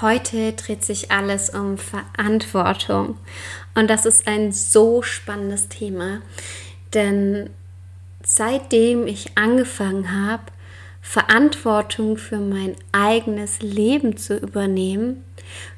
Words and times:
Heute 0.00 0.52
dreht 0.52 0.84
sich 0.84 1.10
alles 1.10 1.50
um 1.50 1.78
Verantwortung. 1.78 3.16
Und 3.74 3.88
das 3.88 4.04
ist 4.04 4.26
ein 4.26 4.52
so 4.52 5.02
spannendes 5.02 5.68
Thema. 5.68 6.20
Denn 6.92 7.50
seitdem 8.24 9.06
ich 9.06 9.38
angefangen 9.38 10.12
habe, 10.12 10.44
Verantwortung 11.00 12.16
für 12.16 12.38
mein 12.38 12.74
eigenes 12.90 13.60
Leben 13.60 14.16
zu 14.16 14.36
übernehmen, 14.36 15.24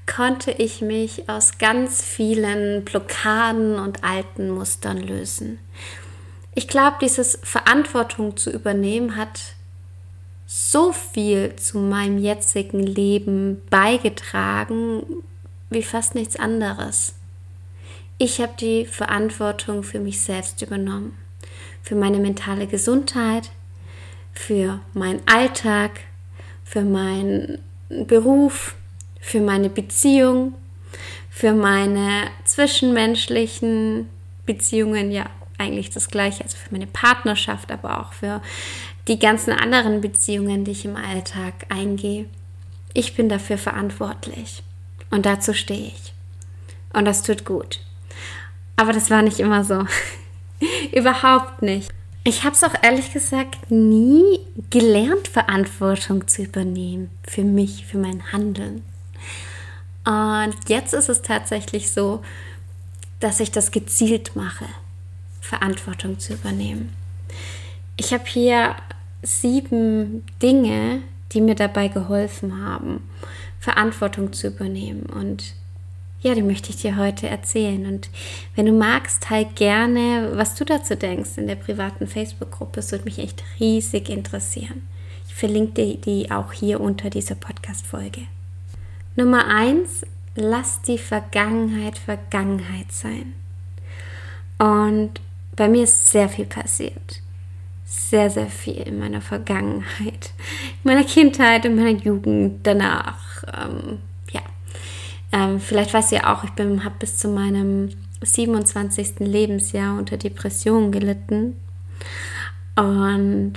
konnte 0.07 0.51
ich 0.51 0.81
mich 0.81 1.29
aus 1.29 1.59
ganz 1.59 2.03
vielen 2.03 2.85
Blockaden 2.85 3.79
und 3.79 4.03
alten 4.05 4.51
Mustern 4.51 4.97
lösen. 4.97 5.59
Ich 6.55 6.67
glaube, 6.67 6.97
dieses 7.01 7.39
Verantwortung 7.43 8.37
zu 8.37 8.51
übernehmen 8.51 9.17
hat 9.17 9.55
so 10.51 10.93
viel 10.93 11.55
zu 11.57 11.79
meinem 11.79 12.17
jetzigen 12.17 12.81
Leben 12.81 13.61
beigetragen 13.69 15.03
wie 15.69 15.83
fast 15.83 16.15
nichts 16.15 16.37
anderes. 16.37 17.15
Ich 18.17 18.41
habe 18.41 18.55
die 18.59 18.87
Verantwortung 18.87 19.83
für 19.83 20.01
mich 20.01 20.23
selbst 20.23 20.63
übernommen, 20.63 21.19
für 21.83 21.95
meine 21.97 22.19
mentale 22.19 22.67
Gesundheit, 22.67 23.51
für 24.33 24.81
meinen 24.95 25.21
Alltag, 25.27 26.01
für 26.65 26.83
meinen 26.83 27.59
Beruf, 28.07 28.75
für 29.21 29.41
meine 29.41 29.69
Beziehung, 29.69 30.55
für 31.29 31.53
meine 31.53 32.31
zwischenmenschlichen 32.47 34.09
Beziehungen, 34.47 35.13
ja, 35.13 35.27
eigentlich 35.59 35.91
das 35.91 36.09
gleiche, 36.09 36.45
also 36.45 36.57
für 36.57 36.73
meine 36.73 36.87
Partnerschaft, 36.87 37.71
aber 37.71 38.01
auch 38.01 38.13
für 38.13 38.41
die 39.09 39.19
ganzen 39.19 39.53
anderen 39.53 40.01
Beziehungen, 40.01 40.65
die 40.65 40.71
ich 40.71 40.85
im 40.85 40.97
Alltag 40.97 41.67
eingehe. 41.69 42.27
Ich 42.95 43.15
bin 43.15 43.29
dafür 43.29 43.59
verantwortlich 43.59 44.63
und 45.11 45.27
dazu 45.27 45.53
stehe 45.53 45.89
ich. 45.89 46.13
Und 46.93 47.05
das 47.05 47.23
tut 47.23 47.45
gut. 47.45 47.81
Aber 48.77 48.93
das 48.93 49.11
war 49.11 49.23
nicht 49.23 49.41
immer 49.41 49.65
so. 49.65 49.85
Überhaupt 50.93 51.63
nicht. 51.63 51.91
Ich 52.25 52.45
habe 52.45 52.55
es 52.55 52.65
auch 52.65 52.75
ehrlich 52.83 53.13
gesagt 53.13 53.71
nie 53.71 54.41
gelernt, 54.71 55.29
Verantwortung 55.29 56.29
zu 56.29 56.43
übernehmen 56.43 57.11
für 57.23 57.43
mich, 57.43 57.87
für 57.87 57.99
mein 57.99 58.33
Handeln. 58.33 58.83
Und 60.05 60.57
jetzt 60.69 60.95
ist 60.95 61.09
es 61.09 61.23
tatsächlich 61.23 61.91
so, 61.93 62.23
dass 63.21 63.41
ich 63.41 63.51
das 63.51 63.71
gezielt 63.71 64.37
mache, 64.37 64.67
Verantwortung 65.41 66.19
zu 66.19 66.35
übernehmen. 66.35 66.93
Ich 67.97 68.13
habe 68.13 68.25
hier 68.27 68.77
sieben 69.23 70.25
Dinge, 70.43 71.03
die 71.33 71.41
mir 71.41 71.55
dabei 71.55 71.89
geholfen 71.89 72.63
haben, 72.65 73.09
Verantwortung 73.59 74.33
zu 74.33 74.49
übernehmen. 74.49 75.07
Und 75.07 75.55
ja, 76.21 76.35
die 76.35 76.43
möchte 76.43 76.71
ich 76.71 76.77
dir 76.77 76.97
heute 76.97 77.29
erzählen. 77.29 77.87
Und 77.87 78.11
wenn 78.57 78.67
du 78.67 78.73
magst, 78.73 79.23
teil 79.25 79.47
gerne, 79.55 80.33
was 80.35 80.55
du 80.55 80.65
dazu 80.65 80.97
denkst 80.97 81.31
in 81.37 81.47
der 81.47 81.57
privaten 81.57 82.07
Facebook-Gruppe. 82.07 82.81
Es 82.81 82.93
würde 82.93 83.05
mich 83.05 83.19
echt 83.19 83.43
riesig 83.61 84.09
interessieren. 84.09 84.83
Ich 85.29 85.35
verlinke 85.35 85.75
dir 85.75 85.97
die 85.97 86.31
auch 86.31 86.53
hier 86.53 86.81
unter 86.81 87.11
dieser 87.11 87.37
Podcast-Folge. 87.37 88.23
Nummer 89.17 89.47
eins, 89.47 90.03
lass 90.35 90.83
die 90.83 90.99
Vergangenheit 90.99 91.99
Vergangenheit 91.99 92.91
sein. 92.91 93.35
Und 94.59 95.21
bei 95.59 95.69
mir 95.69 95.85
ist 95.85 96.11
sehr 96.11 96.29
viel 96.29 96.47
passiert 96.47 97.21
sehr, 97.89 98.31
sehr 98.31 98.47
viel 98.47 98.83
in 98.83 98.99
meiner 98.99 99.21
Vergangenheit, 99.21 100.33
in 100.85 100.93
meiner 100.93 101.05
Kindheit, 101.05 101.65
in 101.65 101.77
meiner 101.77 101.99
Jugend, 101.99 102.67
danach. 102.67 103.43
Ähm, 103.47 103.99
ja, 104.31 104.43
ähm, 105.33 105.59
vielleicht 105.59 105.95
weißt 105.95 106.13
du 106.13 106.17
ja 106.17 106.35
auch, 106.35 106.45
ich 106.45 106.51
habe 106.51 106.95
bis 106.99 107.17
zu 107.17 107.29
meinem 107.29 107.91
27. 108.23 109.21
Lebensjahr 109.21 109.99
unter 109.99 110.17
Depressionen 110.17 110.93
gelitten. 110.93 111.57
Und 112.77 113.55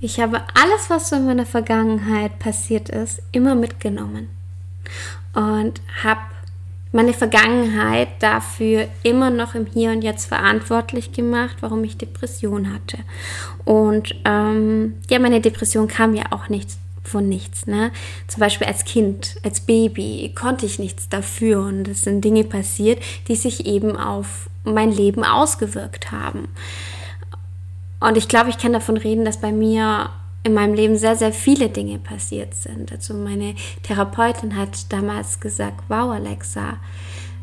ich 0.00 0.20
habe 0.20 0.42
alles, 0.54 0.88
was 0.88 1.08
so 1.08 1.16
in 1.16 1.26
meiner 1.26 1.46
Vergangenheit 1.46 2.38
passiert 2.38 2.88
ist, 2.88 3.22
immer 3.32 3.54
mitgenommen. 3.54 4.28
Und 5.34 5.80
habe 6.02 6.20
meine 6.92 7.14
Vergangenheit 7.14 8.08
dafür 8.20 8.86
immer 9.02 9.30
noch 9.30 9.54
im 9.54 9.66
Hier 9.66 9.90
und 9.90 10.02
Jetzt 10.02 10.26
verantwortlich 10.26 11.12
gemacht, 11.12 11.56
warum 11.60 11.82
ich 11.84 11.96
Depression 11.96 12.72
hatte. 12.72 12.98
Und 13.64 14.14
ähm, 14.24 14.94
ja, 15.10 15.18
meine 15.18 15.40
Depression 15.40 15.88
kam 15.88 16.14
ja 16.14 16.24
auch 16.30 16.48
nicht 16.48 16.70
von 17.02 17.28
nichts. 17.28 17.66
Ne? 17.66 17.90
Zum 18.28 18.40
Beispiel 18.40 18.66
als 18.66 18.84
Kind, 18.84 19.36
als 19.42 19.60
Baby 19.60 20.32
konnte 20.38 20.66
ich 20.66 20.78
nichts 20.78 21.08
dafür 21.08 21.60
und 21.60 21.88
es 21.88 22.02
sind 22.02 22.22
Dinge 22.24 22.44
passiert, 22.44 23.02
die 23.28 23.36
sich 23.36 23.66
eben 23.66 23.96
auf 23.96 24.48
mein 24.64 24.92
Leben 24.92 25.24
ausgewirkt 25.24 26.12
haben. 26.12 26.48
Und 28.00 28.16
ich 28.16 28.28
glaube, 28.28 28.50
ich 28.50 28.58
kann 28.58 28.72
davon 28.72 28.96
reden, 28.96 29.24
dass 29.24 29.40
bei 29.40 29.52
mir 29.52 30.10
in 30.44 30.54
meinem 30.54 30.74
Leben 30.74 30.96
sehr, 30.96 31.16
sehr 31.16 31.32
viele 31.32 31.68
Dinge 31.68 31.98
passiert 31.98 32.54
sind. 32.54 32.90
Also 32.92 33.14
meine 33.14 33.54
Therapeutin 33.82 34.56
hat 34.56 34.92
damals 34.92 35.40
gesagt, 35.40 35.84
wow 35.88 36.10
Alexa, 36.10 36.78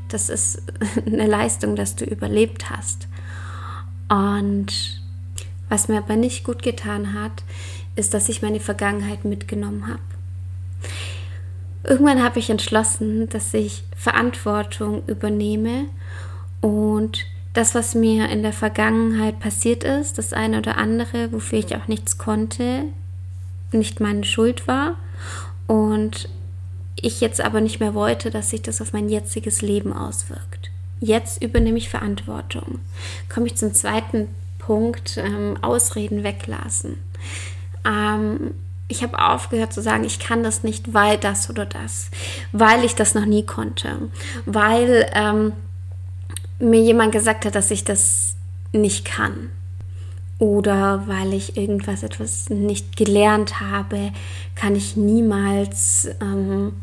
das 0.10 0.30
ist 0.30 0.64
eine 1.06 1.28
Leistung, 1.28 1.76
dass 1.76 1.96
du 1.96 2.06
überlebt 2.06 2.70
hast. 2.70 3.08
Und 4.10 5.02
was 5.70 5.88
mir 5.88 6.00
aber 6.00 6.16
nicht 6.16 6.44
gut 6.44 6.64
getan 6.64 7.14
hat, 7.14 7.44
ist, 7.96 8.14
dass 8.14 8.28
ich 8.30 8.42
meine 8.42 8.60
Vergangenheit 8.60 9.24
mitgenommen 9.24 9.88
habe. 9.88 10.00
Irgendwann 11.84 12.24
habe 12.24 12.40
ich 12.40 12.50
entschlossen, 12.50 13.30
dass 13.30 13.54
ich 13.54 13.84
Verantwortung 13.96 15.04
übernehme 15.08 15.86
und 16.62 17.26
das, 17.54 17.76
was 17.76 17.96
mir 17.96 18.30
in 18.30 18.44
der 18.44 18.54
Vergangenheit 18.54 19.40
passiert 19.40 19.84
ist, 19.84 20.18
das 20.18 20.34
eine 20.34 20.60
oder 20.60 20.78
andere, 20.78 21.32
wofür 21.32 21.60
ich 21.60 21.76
auch 21.76 21.88
nichts 21.88 22.18
konnte, 22.18 22.84
nicht 23.72 24.00
meine 24.00 24.24
Schuld 24.24 24.68
war 24.68 24.96
und 25.68 26.30
ich 26.96 27.22
jetzt 27.22 27.42
aber 27.42 27.62
nicht 27.62 27.80
mehr 27.80 27.94
wollte, 27.94 28.30
dass 28.30 28.50
sich 28.50 28.62
das 28.62 28.82
auf 28.82 28.94
mein 28.94 29.10
jetziges 29.10 29.62
Leben 29.62 29.94
auswirkt. 29.94 30.70
Jetzt 31.00 31.42
übernehme 31.42 31.78
ich 31.78 31.90
Verantwortung. 31.90 32.80
Komme 33.34 33.48
ich 33.48 33.56
zum 33.56 33.74
zweiten 33.74 34.28
Punkt, 34.58 35.18
ähm, 35.18 35.58
Ausreden 35.62 36.24
weglassen. 36.24 36.98
Ähm, 37.86 38.54
ich 38.90 39.04
habe 39.04 39.20
aufgehört 39.20 39.72
zu 39.72 39.82
sagen, 39.82 40.04
ich 40.04 40.20
kann 40.20 40.44
das 40.44 40.64
nicht, 40.64 40.94
weil 40.94 41.18
das 41.18 41.50
oder 41.50 41.66
das, 41.66 42.10
weil 42.52 42.84
ich 42.84 42.96
das 42.96 43.16
noch 43.16 43.26
nie 43.26 43.46
konnte, 43.46 44.10
weil 44.46 45.10
ähm, 45.14 45.54
mir 46.60 46.82
jemand 46.82 47.12
gesagt 47.12 47.46
hat, 47.46 47.56
dass 47.56 47.72
ich 47.72 47.84
das 47.84 48.36
nicht 48.72 49.06
kann. 49.06 49.50
Oder 50.38 51.04
weil 51.08 51.34
ich 51.34 51.58
irgendwas 51.58 52.04
etwas 52.04 52.50
nicht 52.50 52.96
gelernt 52.96 53.60
habe, 53.60 54.12
kann 54.56 54.76
ich 54.76 54.96
niemals 54.96 56.10
ähm, 56.22 56.74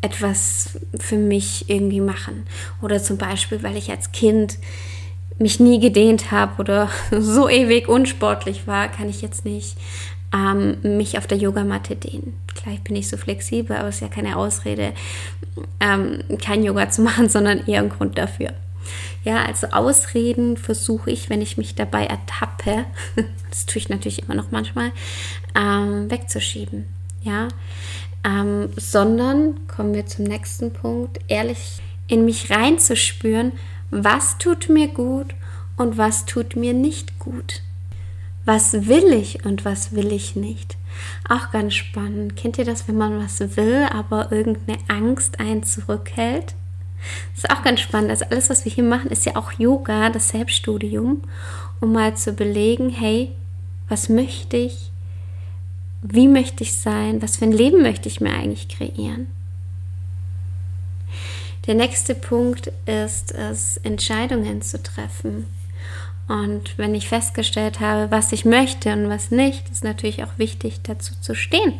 etwas 0.00 0.78
für 0.98 1.16
mich 1.16 1.68
irgendwie 1.68 2.00
machen. 2.00 2.46
Oder 2.82 3.02
zum 3.02 3.16
Beispiel, 3.16 3.62
weil 3.62 3.76
ich 3.76 3.90
als 3.90 4.12
Kind 4.12 4.58
mich 5.38 5.58
nie 5.58 5.80
gedehnt 5.80 6.30
habe 6.30 6.60
oder 6.60 6.88
so 7.10 7.48
ewig 7.48 7.88
unsportlich 7.88 8.66
war, 8.66 8.88
kann 8.88 9.08
ich 9.08 9.22
jetzt 9.22 9.44
nicht 9.44 9.76
ähm, 10.32 10.76
mich 10.82 11.18
auf 11.18 11.26
der 11.26 11.38
Yogamatte 11.38 11.96
dehnen. 11.96 12.34
Klar, 12.54 12.74
ich 12.74 12.82
bin 12.82 12.94
nicht 12.94 13.08
so 13.08 13.16
flexibel, 13.16 13.76
aber 13.76 13.88
es 13.88 13.96
ist 13.96 14.00
ja 14.02 14.08
keine 14.08 14.36
Ausrede, 14.36 14.92
ähm, 15.80 16.20
kein 16.42 16.62
Yoga 16.62 16.90
zu 16.90 17.02
machen, 17.02 17.28
sondern 17.28 17.66
eher 17.66 17.80
ein 17.80 17.88
Grund 17.88 18.18
dafür. 18.18 18.52
Ja, 19.24 19.44
also 19.44 19.68
Ausreden 19.68 20.56
versuche 20.58 21.10
ich, 21.10 21.30
wenn 21.30 21.40
ich 21.40 21.56
mich 21.56 21.74
dabei 21.74 22.04
ertappe, 22.04 22.84
das 23.50 23.66
tue 23.66 23.78
ich 23.78 23.88
natürlich 23.88 24.22
immer 24.22 24.34
noch 24.34 24.50
manchmal, 24.50 24.92
ähm, 25.56 26.10
wegzuschieben. 26.10 26.86
Ja, 27.22 27.48
ähm, 28.22 28.68
sondern 28.76 29.66
kommen 29.66 29.94
wir 29.94 30.06
zum 30.06 30.24
nächsten 30.24 30.72
Punkt, 30.72 31.20
ehrlich 31.28 31.80
in 32.06 32.26
mich 32.26 32.50
reinzuspüren, 32.50 33.52
was 33.90 34.36
tut 34.38 34.68
mir 34.68 34.88
gut 34.88 35.34
und 35.76 35.96
was 35.96 36.26
tut 36.26 36.54
mir 36.54 36.74
nicht 36.74 37.18
gut. 37.18 37.62
Was 38.44 38.86
will 38.88 39.12
ich 39.12 39.46
und 39.46 39.64
was 39.64 39.92
will 39.92 40.12
ich 40.12 40.36
nicht? 40.36 40.76
Auch 41.28 41.50
ganz 41.50 41.74
spannend. 41.74 42.36
Kennt 42.36 42.58
ihr 42.58 42.66
das, 42.66 42.86
wenn 42.88 42.98
man 42.98 43.18
was 43.18 43.40
will, 43.56 43.86
aber 43.90 44.30
irgendeine 44.32 44.78
Angst 44.88 45.40
einen 45.40 45.62
zurückhält? 45.62 46.54
Das 47.34 47.44
ist 47.44 47.50
auch 47.50 47.62
ganz 47.62 47.80
spannend. 47.80 48.10
Also 48.10 48.26
alles, 48.30 48.50
was 48.50 48.64
wir 48.64 48.72
hier 48.72 48.84
machen, 48.84 49.10
ist 49.10 49.26
ja 49.26 49.36
auch 49.36 49.52
Yoga, 49.52 50.10
das 50.10 50.28
Selbststudium, 50.28 51.22
um 51.80 51.92
mal 51.92 52.16
zu 52.16 52.32
belegen, 52.32 52.90
hey, 52.90 53.32
was 53.88 54.08
möchte 54.08 54.56
ich? 54.56 54.90
Wie 56.02 56.28
möchte 56.28 56.62
ich 56.62 56.74
sein? 56.74 57.22
Was 57.22 57.36
für 57.38 57.44
ein 57.44 57.52
Leben 57.52 57.82
möchte 57.82 58.08
ich 58.08 58.20
mir 58.20 58.32
eigentlich 58.32 58.68
kreieren? 58.68 59.26
Der 61.66 61.74
nächste 61.74 62.14
Punkt 62.14 62.70
ist 62.84 63.32
es, 63.32 63.78
Entscheidungen 63.78 64.60
zu 64.60 64.82
treffen. 64.82 65.46
Und 66.28 66.76
wenn 66.78 66.94
ich 66.94 67.08
festgestellt 67.08 67.80
habe, 67.80 68.10
was 68.10 68.32
ich 68.32 68.44
möchte 68.44 68.92
und 68.92 69.08
was 69.08 69.30
nicht, 69.30 69.70
ist 69.70 69.84
natürlich 69.84 70.24
auch 70.24 70.38
wichtig, 70.38 70.80
dazu 70.82 71.14
zu 71.20 71.34
stehen 71.34 71.74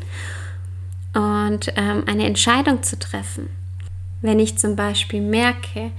und 1.14 1.72
ähm, 1.76 2.04
eine 2.06 2.26
Entscheidung 2.26 2.82
zu 2.82 2.98
treffen. 2.98 3.48
Wenn 4.24 4.40
ich 4.40 4.56
zum 4.56 4.74
Beispiel 4.74 5.20
merke, 5.20 5.90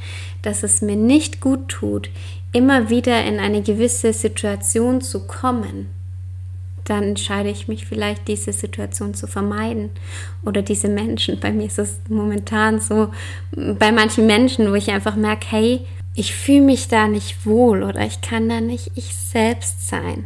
dass 0.41 0.63
es 0.63 0.81
mir 0.81 0.95
nicht 0.95 1.41
gut 1.41 1.67
tut, 1.67 2.09
immer 2.53 2.89
wieder 2.89 3.23
in 3.23 3.37
eine 3.37 3.61
gewisse 3.61 4.13
Situation 4.13 4.99
zu 4.99 5.27
kommen, 5.27 5.89
dann 6.85 7.03
entscheide 7.03 7.49
ich 7.49 7.67
mich 7.67 7.85
vielleicht, 7.85 8.27
diese 8.27 8.51
Situation 8.51 9.13
zu 9.13 9.27
vermeiden 9.27 9.91
oder 10.43 10.63
diese 10.63 10.89
Menschen. 10.89 11.39
Bei 11.39 11.51
mir 11.51 11.67
ist 11.67 11.77
es 11.77 11.99
momentan 12.09 12.79
so, 12.79 13.11
bei 13.51 13.91
manchen 13.91 14.25
Menschen, 14.25 14.71
wo 14.71 14.73
ich 14.73 14.89
einfach 14.89 15.15
merke, 15.15 15.45
hey, 15.51 15.81
ich 16.15 16.33
fühle 16.33 16.61
mich 16.61 16.87
da 16.87 17.07
nicht 17.07 17.45
wohl 17.45 17.83
oder 17.83 18.07
ich 18.07 18.21
kann 18.21 18.49
da 18.49 18.59
nicht 18.59 18.89
ich 18.95 19.13
selbst 19.13 19.87
sein. 19.87 20.25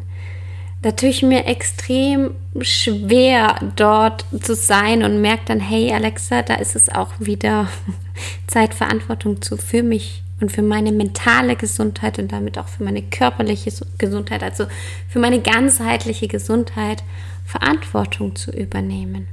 Da 0.81 0.91
tue 0.91 1.09
ich 1.09 1.23
mir 1.23 1.45
extrem 1.45 2.35
schwer, 2.61 3.59
dort 3.75 4.25
zu 4.41 4.55
sein 4.55 5.03
und 5.03 5.19
merke 5.19 5.43
dann, 5.45 5.59
hey 5.59 5.91
Alexa, 5.91 6.41
da 6.41 6.55
ist 6.55 6.75
es 6.75 6.87
auch 6.87 7.11
wieder 7.19 7.67
Zeit, 8.47 8.73
Verantwortung 8.73 9.41
zu 9.41 9.57
für 9.57 9.83
mich 9.83 10.23
und 10.39 10.53
für 10.53 10.61
meine 10.61 10.93
mentale 10.93 11.57
Gesundheit 11.57 12.17
und 12.17 12.31
damit 12.31 12.57
auch 12.57 12.69
für 12.69 12.85
meine 12.85 13.01
körperliche 13.01 13.73
Gesundheit, 13.97 14.41
also 14.41 14.67
für 15.09 15.19
meine 15.19 15.41
ganzheitliche 15.41 16.29
Gesundheit 16.29 17.03
Verantwortung 17.45 18.37
zu 18.37 18.51
übernehmen. 18.51 19.27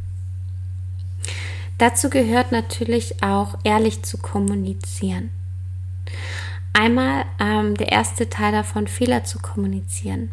Dazu 1.78 2.10
gehört 2.10 2.50
natürlich 2.50 3.22
auch 3.22 3.56
ehrlich 3.62 4.02
zu 4.02 4.18
kommunizieren. 4.18 5.30
Einmal 6.72 7.24
ähm, 7.38 7.76
der 7.76 7.92
erste 7.92 8.28
Teil 8.28 8.50
davon, 8.50 8.88
Fehler 8.88 9.22
zu 9.22 9.38
kommunizieren 9.38 10.30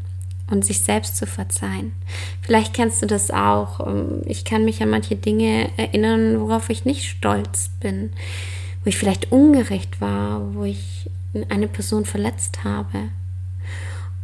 und 0.50 0.66
sich 0.66 0.82
selbst 0.82 1.18
zu 1.18 1.26
verzeihen. 1.26 1.94
Vielleicht 2.42 2.74
kennst 2.74 3.02
du 3.02 3.06
das 3.06 3.32
auch. 3.32 3.86
Ähm, 3.88 4.22
ich 4.26 4.46
kann 4.46 4.66
mich 4.66 4.82
an 4.82 4.90
manche 4.90 5.16
Dinge 5.16 5.70
erinnern, 5.78 6.40
worauf 6.42 6.70
ich 6.70 6.86
nicht 6.86 7.06
stolz 7.06 7.70
bin 7.80 8.12
wo 8.84 8.90
ich 8.90 8.98
vielleicht 8.98 9.32
ungerecht 9.32 10.02
war, 10.02 10.54
wo 10.54 10.66
ich 10.66 11.10
eine 11.50 11.68
Person 11.68 12.06
verletzt 12.06 12.64
habe. 12.64 13.10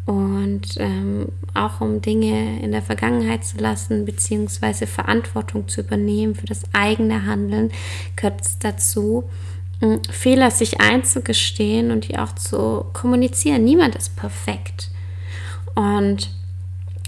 Und 0.06 0.76
ähm, 0.78 1.30
auch 1.54 1.82
um 1.82 2.02
Dinge 2.02 2.62
in 2.62 2.72
der 2.72 2.82
Vergangenheit 2.82 3.46
zu 3.46 3.58
lassen, 3.58 4.06
beziehungsweise 4.06 4.88
Verantwortung 4.88 5.68
zu 5.68 5.82
übernehmen 5.82 6.34
für 6.34 6.48
das 6.48 6.64
eigene 6.74 7.26
Handeln, 7.26 7.72
gehört 8.16 8.42
es 8.42 8.58
dazu, 8.58 9.30
Fehler 10.12 10.52
sich 10.52 10.82
einzugestehen 10.82 11.92
und 11.92 12.10
die 12.10 12.18
auch 12.18 12.34
zu 12.34 12.86
kommunizieren. 12.92 13.64
Niemand 13.64 13.96
ist 13.96 14.16
perfekt. 14.16 14.90
Und 15.76 16.30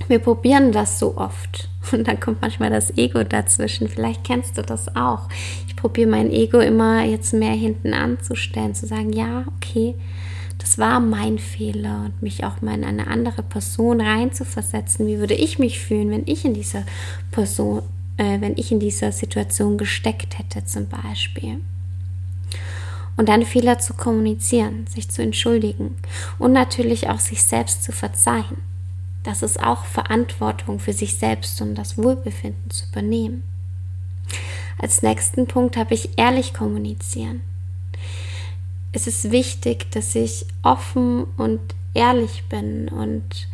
wir 0.08 0.20
probieren 0.20 0.72
das 0.72 1.00
so 1.00 1.18
oft. 1.18 1.70
Und 1.92 2.08
dann 2.08 2.20
kommt 2.20 2.42
manchmal 2.42 2.70
das 2.70 2.98
Ego 2.98 3.24
dazwischen. 3.24 3.88
Vielleicht 3.88 4.24
kennst 4.24 4.58
du 4.58 4.62
das 4.62 4.96
auch 4.96 5.28
probiere 5.82 6.10
mein 6.10 6.32
Ego 6.32 6.60
immer 6.60 7.04
jetzt 7.04 7.34
mehr 7.34 7.54
hinten 7.54 7.94
anzustellen, 7.94 8.76
zu 8.76 8.86
sagen, 8.86 9.12
ja, 9.12 9.46
okay, 9.58 9.96
das 10.60 10.78
war 10.78 11.00
mein 11.00 11.40
Fehler 11.40 12.04
und 12.06 12.22
mich 12.22 12.44
auch 12.44 12.62
mal 12.62 12.76
in 12.76 12.84
eine 12.84 13.08
andere 13.08 13.42
Person 13.42 14.00
reinzuversetzen. 14.00 15.08
Wie 15.08 15.18
würde 15.18 15.34
ich 15.34 15.58
mich 15.58 15.80
fühlen, 15.80 16.12
wenn 16.12 16.28
ich 16.28 16.46
in 16.46 16.54
dieser 16.54 16.84
Person, 17.32 17.82
äh, 18.18 18.40
wenn 18.42 18.56
ich 18.58 18.72
in 18.72 18.80
dieser 18.80 19.12
Situation 19.12 19.80
gesteckt 19.80 20.38
hätte 20.38 20.64
zum 20.66 20.88
Beispiel? 20.88 21.62
Und 23.18 23.30
dann 23.30 23.46
Fehler 23.46 23.80
zu 23.80 23.94
kommunizieren, 23.94 24.88
sich 24.88 25.10
zu 25.10 25.22
entschuldigen 25.22 25.96
und 26.40 26.54
natürlich 26.54 27.10
auch 27.10 27.20
sich 27.20 27.44
selbst 27.44 27.84
zu 27.84 27.92
verzeihen. 27.92 28.58
Das 29.24 29.44
ist 29.44 29.62
auch 29.62 29.86
Verantwortung 29.86 30.80
für 30.80 30.94
sich 30.94 31.18
selbst 31.18 31.62
und 31.62 31.76
das 31.76 31.98
Wohlbefinden 31.98 32.72
zu 32.72 32.86
übernehmen. 32.88 33.44
Als 34.80 35.04
nächsten 35.04 35.46
Punkt 35.46 35.78
habe 35.78 35.94
ich 35.94 36.18
ehrlich 36.18 36.54
kommunizieren. 36.54 37.42
Es 38.94 39.08
ist 39.08 39.32
wichtig, 39.32 39.92
dass 39.92 40.16
ich 40.16 40.46
offen 40.64 41.26
und 41.38 41.60
ehrlich 41.94 42.44
bin 42.50 42.90
und 42.90 43.48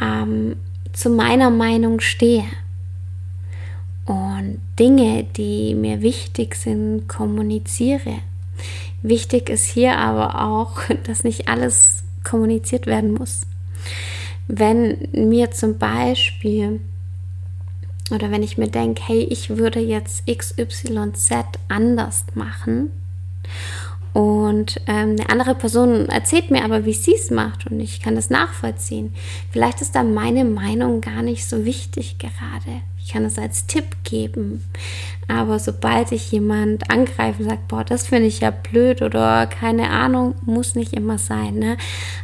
ähm, 0.00 0.56
zu 0.92 1.10
meiner 1.10 1.50
Meinung 1.50 2.00
stehe. 2.00 2.44
Und 4.04 4.60
Dinge, 4.78 5.24
die 5.24 5.74
mir 5.74 6.02
wichtig 6.02 6.56
sind, 6.56 7.08
kommuniziere. 7.08 8.18
Wichtig 9.02 9.48
ist 9.48 9.66
hier 9.66 9.96
aber 9.96 10.42
auch, 10.46 10.82
dass 11.04 11.24
nicht 11.24 11.48
alles 11.48 12.02
kommuniziert 12.24 12.86
werden 12.86 13.14
muss. 13.14 13.42
Wenn 14.46 15.08
mir 15.12 15.50
zum 15.52 15.78
Beispiel 15.78 16.80
oder 18.10 18.30
wenn 18.30 18.42
ich 18.42 18.58
mir 18.58 18.68
denke, 18.68 19.02
hey, 19.06 19.20
ich 19.22 19.50
würde 19.50 19.78
jetzt 19.78 20.26
XYZ 20.26 21.30
anders 21.68 22.24
machen 22.34 22.90
und 24.12 24.80
ähm, 24.86 25.16
eine 25.18 25.30
andere 25.30 25.54
Person 25.54 26.08
erzählt 26.08 26.50
mir 26.50 26.64
aber, 26.64 26.84
wie 26.84 26.92
sie 26.92 27.14
es 27.14 27.30
macht 27.30 27.70
und 27.70 27.78
ich 27.80 28.00
kann 28.02 28.16
das 28.16 28.30
nachvollziehen. 28.30 29.14
Vielleicht 29.52 29.80
ist 29.80 29.94
da 29.94 30.02
meine 30.02 30.44
Meinung 30.44 31.00
gar 31.00 31.22
nicht 31.22 31.46
so 31.46 31.64
wichtig 31.64 32.18
gerade. 32.18 32.82
Ich 33.02 33.12
kann 33.12 33.24
es 33.24 33.38
als 33.38 33.66
Tipp 33.66 33.96
geben. 34.04 34.64
Aber 35.28 35.58
sobald 35.60 36.10
ich 36.12 36.32
jemand 36.32 36.90
angreife 36.90 37.42
und 37.42 37.48
sage, 37.48 37.60
boah, 37.68 37.84
das 37.84 38.08
finde 38.08 38.26
ich 38.26 38.40
ja 38.40 38.50
blöd 38.50 39.00
oder 39.00 39.46
keine 39.46 39.90
Ahnung, 39.90 40.34
muss 40.44 40.74
nicht 40.74 40.92
immer 40.92 41.18
sein. 41.18 41.54
Ne? 41.54 41.76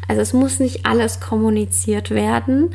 Also 0.08 0.22
es 0.22 0.32
muss 0.32 0.58
nicht 0.58 0.86
alles 0.86 1.20
kommuniziert 1.20 2.10
werden, 2.10 2.70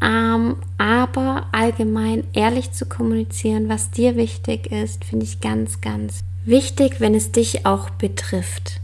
ähm, 0.00 0.56
aber 0.78 1.46
allgemein 1.50 2.24
ehrlich 2.34 2.72
zu 2.72 2.86
kommunizieren, 2.86 3.68
was 3.68 3.90
dir 3.90 4.16
wichtig 4.16 4.70
ist, 4.70 5.04
finde 5.04 5.24
ich 5.24 5.40
ganz, 5.40 5.80
ganz 5.80 6.22
wichtig, 6.44 7.00
wenn 7.00 7.14
es 7.14 7.32
dich 7.32 7.66
auch 7.66 7.90
betrifft. 7.90 8.80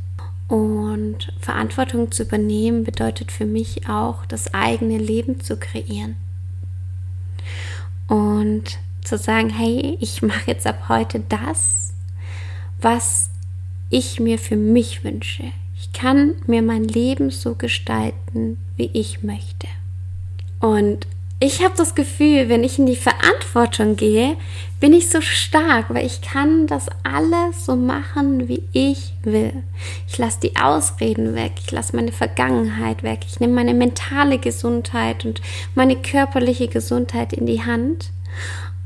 Und 0.48 1.32
Verantwortung 1.38 2.10
zu 2.10 2.24
übernehmen 2.24 2.84
bedeutet 2.84 3.30
für 3.30 3.46
mich 3.46 3.88
auch, 3.88 4.26
das 4.26 4.52
eigene 4.52 4.98
Leben 4.98 5.40
zu 5.40 5.56
kreieren. 5.56 6.16
Und 8.08 8.78
zu 9.04 9.16
sagen, 9.16 9.50
hey, 9.50 9.96
ich 10.00 10.22
mache 10.22 10.48
jetzt 10.48 10.66
ab 10.66 10.88
heute 10.88 11.22
das, 11.28 11.94
was 12.80 13.30
ich 13.90 14.20
mir 14.20 14.38
für 14.38 14.56
mich 14.56 15.04
wünsche. 15.04 15.44
Ich 15.78 15.92
kann 15.92 16.34
mir 16.46 16.62
mein 16.62 16.84
Leben 16.84 17.30
so 17.30 17.54
gestalten, 17.54 18.58
wie 18.76 18.90
ich 18.92 19.22
möchte. 19.22 19.68
Und 20.60 21.06
ich 21.42 21.64
habe 21.64 21.74
das 21.74 21.94
Gefühl, 21.94 22.50
wenn 22.50 22.62
ich 22.62 22.78
in 22.78 22.84
die 22.84 22.96
Verantwortung 22.96 23.96
gehe, 23.96 24.36
bin 24.78 24.92
ich 24.92 25.08
so 25.08 25.22
stark, 25.22 25.86
weil 25.88 26.04
ich 26.04 26.20
kann 26.20 26.66
das 26.66 26.86
alles 27.02 27.64
so 27.64 27.76
machen, 27.76 28.46
wie 28.46 28.62
ich 28.72 29.14
will. 29.22 29.62
Ich 30.06 30.18
lasse 30.18 30.40
die 30.42 30.56
Ausreden 30.56 31.34
weg, 31.34 31.52
ich 31.58 31.70
lasse 31.70 31.96
meine 31.96 32.12
Vergangenheit 32.12 33.02
weg, 33.02 33.20
ich 33.26 33.40
nehme 33.40 33.54
meine 33.54 33.74
mentale 33.74 34.38
Gesundheit 34.38 35.24
und 35.24 35.40
meine 35.74 35.96
körperliche 35.96 36.68
Gesundheit 36.68 37.32
in 37.32 37.46
die 37.46 37.64
Hand. 37.64 38.10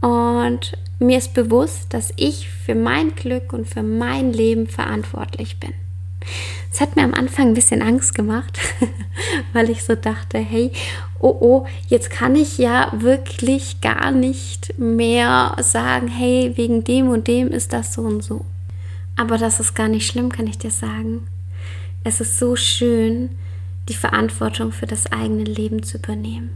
Und 0.01 0.79
mir 1.01 1.19
ist 1.19 1.35
bewusst, 1.35 1.93
dass 1.93 2.13
ich 2.17 2.49
für 2.49 2.77
mein 2.77 3.17
Glück 3.17 3.53
und 3.53 3.67
für 3.67 3.83
mein 3.83 4.33
Leben 4.33 4.69
verantwortlich 4.69 5.59
bin. 5.59 5.73
Es 6.73 6.81
hat 6.81 6.97
mir 6.97 7.03
am 7.03 7.15
Anfang 7.15 7.49
ein 7.49 7.55
bisschen 7.55 7.83
Angst 7.83 8.15
gemacht, 8.15 8.59
weil 9.53 9.71
ich 9.71 9.85
so 9.85 9.95
dachte, 9.95 10.39
hey, 10.39 10.73
oh 11.25 11.37
oh, 11.41 11.67
jetzt 11.89 12.11
kann 12.11 12.37
ich 12.37 12.59
ja 12.59 12.93
wirklich 12.95 13.81
gar 13.81 14.11
nicht 14.11 14.79
mehr 14.79 15.57
sagen, 15.63 16.07
hey, 16.07 16.53
wegen 16.57 16.85
dem 16.85 17.09
und 17.09 17.27
dem 17.27 17.49
ist 17.49 17.73
das 17.73 17.95
so 17.95 18.03
und 18.03 18.23
so. 18.23 18.45
Aber 19.17 19.39
das 19.39 19.59
ist 19.59 19.75
gar 19.75 19.89
nicht 19.89 20.07
schlimm, 20.07 20.31
kann 20.31 20.47
ich 20.47 20.59
dir 20.59 20.71
sagen. 20.71 21.27
Es 22.05 22.21
ist 22.21 22.39
so 22.39 22.57
schön, 22.57 23.31
die 23.89 23.95
Verantwortung 23.95 24.71
für 24.71 24.87
das 24.87 25.11
eigene 25.13 25.45
Leben 25.45 25.83
zu 25.83 25.97
übernehmen. 25.97 26.51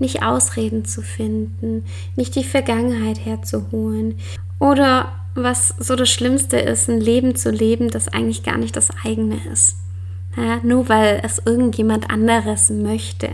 Nicht 0.00 0.22
Ausreden 0.22 0.84
zu 0.84 1.02
finden, 1.02 1.84
nicht 2.16 2.34
die 2.34 2.44
Vergangenheit 2.44 3.24
herzuholen 3.24 4.18
oder 4.58 5.12
was 5.34 5.74
so 5.78 5.94
das 5.94 6.10
Schlimmste 6.10 6.58
ist, 6.58 6.88
ein 6.88 7.00
Leben 7.00 7.36
zu 7.36 7.50
leben, 7.50 7.90
das 7.90 8.08
eigentlich 8.08 8.42
gar 8.42 8.58
nicht 8.58 8.74
das 8.74 8.88
eigene 9.04 9.38
ist. 9.52 9.76
Ja, 10.36 10.58
nur 10.64 10.88
weil 10.88 11.20
es 11.22 11.40
irgendjemand 11.44 12.10
anderes 12.10 12.70
möchte. 12.70 13.28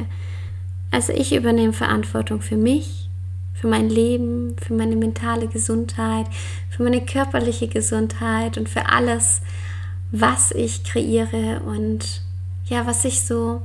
Also 0.95 1.13
ich 1.13 1.35
übernehme 1.35 1.73
Verantwortung 1.73 2.41
für 2.41 2.57
mich, 2.57 3.11
für 3.53 3.67
mein 3.67 3.91
Leben, 3.91 4.55
für 4.65 4.75
meine 4.75 4.95
mentale 4.95 5.49
Gesundheit, 5.49 6.27
für 6.71 6.85
meine 6.85 7.05
körperliche 7.05 7.67
Gesundheit 7.67 8.57
und 8.59 8.69
für 8.69 8.89
alles, 8.89 9.43
was 10.13 10.53
ich 10.53 10.85
kreiere 10.85 11.63
und 11.67 12.23
ja, 12.67 12.87
was 12.87 13.05
ich 13.05 13.23
so 13.23 13.63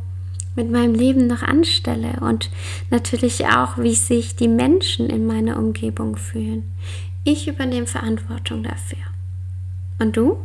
mit 0.55 0.71
meinem 0.71 0.95
Leben 0.95 1.27
noch 1.27 1.43
anstelle 1.43 2.19
und 2.21 2.49
natürlich 2.89 3.45
auch, 3.45 3.77
wie 3.77 3.93
sich 3.93 4.35
die 4.35 4.47
Menschen 4.47 5.07
in 5.07 5.27
meiner 5.27 5.59
Umgebung 5.59 6.15
fühlen. 6.15 6.63
Ich 7.25 7.47
übernehme 7.47 7.85
Verantwortung 7.85 8.63
dafür. 8.63 8.97
Und 9.99 10.17
du? 10.17 10.39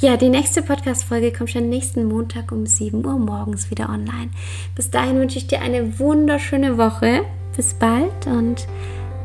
Ja, 0.00 0.16
die 0.16 0.28
nächste 0.28 0.62
Podcast-Folge 0.62 1.32
kommt 1.32 1.50
schon 1.50 1.68
nächsten 1.68 2.04
Montag 2.06 2.50
um 2.50 2.66
7 2.66 3.04
Uhr 3.06 3.18
morgens 3.18 3.70
wieder 3.70 3.88
online. 3.88 4.30
Bis 4.74 4.90
dahin 4.90 5.16
wünsche 5.18 5.38
ich 5.38 5.46
dir 5.46 5.60
eine 5.60 5.98
wunderschöne 5.98 6.78
Woche. 6.78 7.24
Bis 7.56 7.74
bald 7.74 8.26
und 8.26 8.66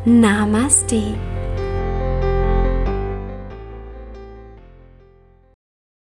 Namaste. 0.05 1.15